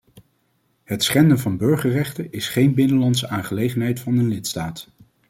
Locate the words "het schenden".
0.83-1.39